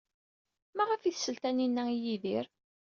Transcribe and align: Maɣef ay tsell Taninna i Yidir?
Maɣef 0.75 1.01
ay 1.03 1.13
tsell 1.13 1.37
Taninna 1.41 1.83
i 1.95 1.97
Yidir? 2.03 2.45